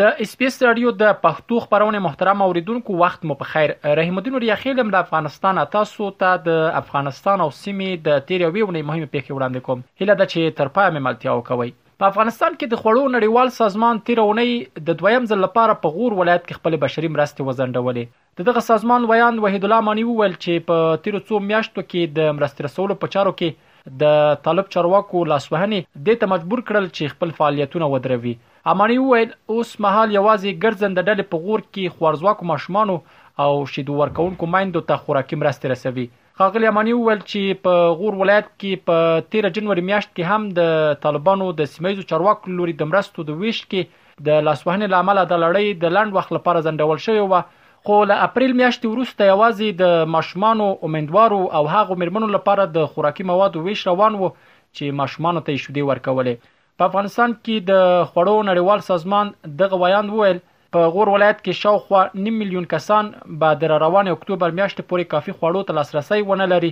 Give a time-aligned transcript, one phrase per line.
[0.00, 3.70] د اسپیس رادیو د پښتو خبرونه محترم اوریدونکو وخت مو په خیر
[4.00, 9.10] رحیم الدین ریاخیلم د افغانستان تاسو ته د افغانستان او سیمې د تیریوي ونې مهمه
[9.14, 11.70] پیښې وړاندې کوم هله د چې ترپای مملتیا وکوي
[12.02, 14.50] په افغانستان کې د خوړو نړیوال سازمان تیر اونۍ
[14.88, 19.40] د دویم ځل لپاره په غور ولایت کې خپل بشري مرستې وزنډولې دغه سازمان ویان
[19.44, 23.32] وحید الله مانی وویل چې په تیر څو میاشتو کې د مرستې رسولو په چارو
[23.40, 28.36] کې د طالب چارواکو لاسوهنې د ته مجبور کړل چې خپل فعالیتونه ودروي
[28.74, 34.52] امانی وویل اوس مهال یوازې ګرځند ډلې په غور کې خورځواکو ماشومان او شیدو ورکونکو
[34.56, 36.08] مایندو ته خوراکي مرستې رسوي
[36.40, 40.98] ښاغلی اماني وویل چې په غور ولایت کې په 13 جنوري میاشت کې هم د
[41.06, 45.80] طالبانو د سیمایزو چارواکو لوري د مرستو د ویش کې د لاسوهنې لامل د لړۍ
[45.84, 47.40] د لند وخت لپاره ځندول شوی و
[47.88, 53.26] خو له اپریل میاشتې وروسته یوازې د ماشومانو اومندوارو او هغو مرمنو لپاره د خوراکي
[53.32, 58.86] موادو ویش روان و چې ماشومان ته شودي ورکولې په افغانستان کې د خړو نړیوال
[58.92, 60.40] سازمان دغه ویان وویل
[60.76, 63.06] په غور ولایت کې شاوخوا 9 میلیون کسان
[63.42, 66.70] به در روان اکتوبر میاشتې پورې کافي خواړو ته لاسرسي ونه لري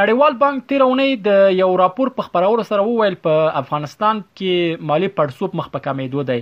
[0.00, 5.10] نړیوال بانک تیر اونۍ د یو راپور په خبرولو سره وویل په افغانستان کې مالی
[5.22, 6.38] پړسوب مخ په کمېدو دی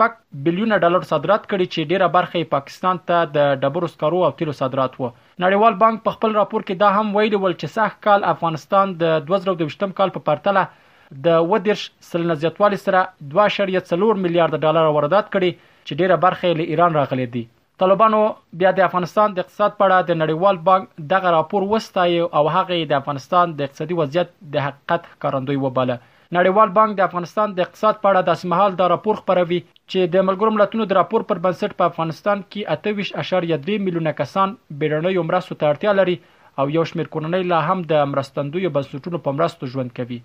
[0.44, 4.54] بلیونه ډالر صادرات کړي چې ډیره برخه یې پاکستان ته د ډبرو سکرو او تیلو
[4.60, 5.10] صادرات وو
[5.44, 9.10] نړیوال بانک په خپل راپور کې دا هم ویلي ول چې سخت کال افغانستان د
[9.32, 10.64] 2022م کال په پرتله
[11.26, 13.00] د ودرش سلنه زیاتوالی سره
[13.34, 17.44] 2.4 میلیارډ ډالر واردات کړي چې ډیره برخه یې له ایران راغلي دي
[17.82, 18.18] طالبانو
[18.60, 22.76] بیا د افغانستان د اقتصاد په اړه د نړیوال بانک دغه راپور وستایي او هغه
[22.90, 25.96] د افغانستان د اقتصادي وضعیت د حقیقت ښکارندوی وباله
[26.36, 29.58] نړیوال بانک د افغانستان د اقتصاد په اړه داسې مهال دا راپور خپروي
[29.92, 35.14] چې د ملګرو ملتونو د راپور پر بنسټ په افغانستان کې 28.3 میلیونه کسان بیرونی
[35.32, 36.16] مرستو ته اړتیا لري
[36.62, 40.22] او یو شمېر کورنۍ لا هم د مرستندوی بنسټونو په مرستو ژوند کوي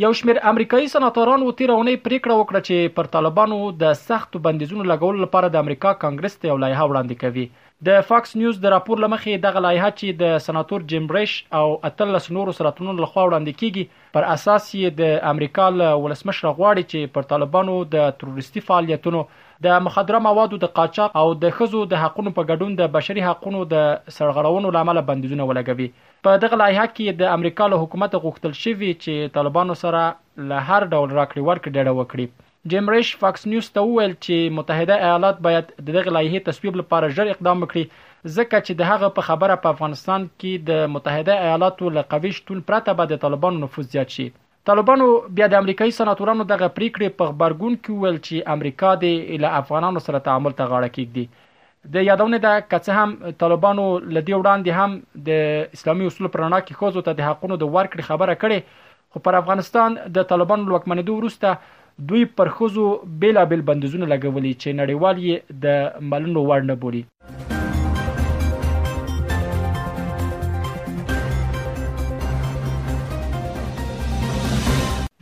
[0.00, 5.18] یو شمیر امریکایي سناتورانو تیر اونۍ پریکړه وکړه چې پر طالبانو د سخت بندیزونو لګولو
[5.24, 9.42] لپاره د امریکا کانګرس ته یو لایحه وړاندې کوي د فاکس نیوز د راپور لمخې
[9.42, 14.28] دغه لایحه چې د سناتور جیم بریش او اتلس نورو سراتونو لخوا وړاندې کیږي پر
[14.38, 15.68] اساس یې د امریکا
[16.06, 19.24] ولسمشر غواړي چې پر طالبانو د تروریستي فعالیتونو
[19.64, 23.58] د مخدره موادو د قاچاق او د خزو د حقونو په ګډون د بشري حقونو
[23.72, 25.88] د سرغړونو لامل بندیزونه ولګوي
[26.28, 30.04] په دغه لایحه کې د امریکا له حکومت غوښتل شوی چې طالبانو سره
[30.52, 32.26] له هر ډول راکړې ورکړې ډډه وکړي
[32.70, 37.32] جیم ریش فاکس نیوز ته وویل چې متحده ایالات باید دغه لایحه تصویب لپاره ژر
[37.34, 38.04] اقدام وکړي
[38.36, 42.96] ځکه چې د هغه په خبره په افغانستان کې د متحده ایالاتو لقویش ټول پرته
[43.00, 44.28] به د طالبانو نفوذ زیات شي
[44.70, 45.04] طالبانو
[45.36, 50.02] بیا د امریکایي سناتورانو دغه پریکړه په خبرګون کې ویل چې امریکا د له افغانانو
[50.04, 53.86] سره تعامل ته غاړه کېږي د یادونه ده کڅه هم طالبانو
[54.18, 58.38] لدی وړاندې هم د اسلامي اصول پرانا کې خوځو ته د حقونو د ورکړې خبره
[58.44, 61.78] کړې خو پر افغانستان د طالبانو لوکمنیدو وروسته
[62.12, 62.86] دوی پر خوځو
[63.26, 67.04] بیلابل بندیزونه لګولي چې نړیوال یې د ملونو وړ نه بولي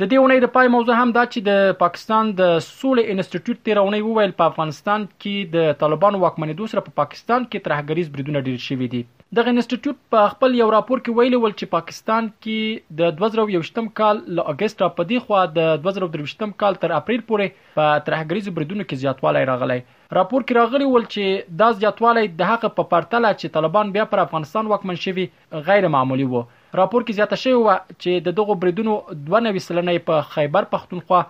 [0.01, 3.79] د دې اونۍ د پای موضوع هم دا چې د پاکستان د سولې انسټیټیوټ تیر
[3.81, 8.61] اونۍ وویل په افغانستان کې د طالبانو واکمنۍ سره په پاکستان کې ترهګریز بریدونه ډیر
[8.67, 9.01] شوي دي
[9.39, 14.23] دغه انسټیټیوټ په خپل یو راپور کې ویلي ول چې پاکستان کې د 2023م کال
[14.41, 19.05] له اگست را پدې خوا د 2023م کال تر اپریل پورې په ترهګریز بریدونو کې
[19.07, 19.81] زیاتوالی راغلی
[20.21, 24.25] راپور کې راغلی ول چې دا زیاتوالی د حق په پرتله چې طالبان بیا پر
[24.27, 25.27] افغانستان واکمن شوي
[25.71, 26.45] غیر معمولی وو
[26.77, 28.95] راپور کې زیاته شوی و چې د دغو بریدونو
[29.35, 31.21] 92 سلنه په خیبر پختونخوا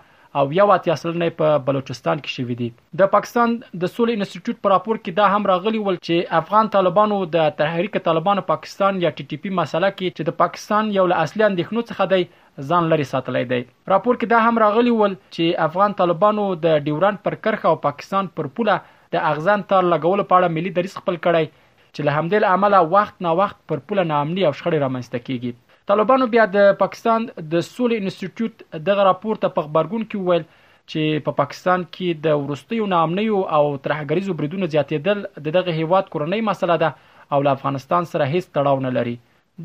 [0.41, 4.75] او یو اتیا سلنه په بلوچستان کې شوې دي د پاکستان د سولې انسټیټیوټ پر
[4.75, 9.29] راپور کې دا هم راغلی ول چې افغان طالبانو د تحریک طالبانو پاکستان یا ټي
[9.31, 13.09] ټي پی مسله کې چې د پاکستان یو له اصلي اندېښنو څخه دی ځان لري
[13.13, 13.61] ساتلای دی
[13.95, 18.33] راپور کې دا هم راغلی ول چې افغان طالبانو د ډیوران پر کرخه او پاکستان
[18.41, 18.79] پر پوله
[19.17, 21.67] د اغزان تار لګول په اړه ملي دریس خپل کړي
[21.99, 26.27] چې له همدې لامله وخت نا وخت پر پوله نامنی او شخړې رامنځته کیږي طالبانو
[26.35, 30.45] بیا د پاکستان د سولې انسټیټیوټ دغه راپور ته په خبرګون کې وویل
[30.93, 36.13] چې په پا پاکستان کې د ورستیو نامنیو او ترهګریزو بریدونو زیاتېدل د دغه هیواد
[36.15, 36.93] کورنۍ مسله ده
[37.37, 39.17] او له افغانستان سره هیڅ تړاو نه لري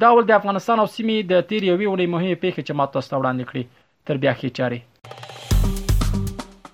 [0.06, 3.54] دا ول د افغانستان او سیمې د تیر یوې ولې مهمه پیښه چې ماته ستوړاندې
[3.54, 4.82] کړې تر بیا خې چاره